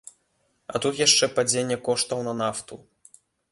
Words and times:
А 0.73 0.79
тут 0.85 1.01
яшчэ 1.01 1.29
падзенне 1.35 1.79
коштаў 1.91 2.25
на 2.31 2.35
нафту. 2.43 2.83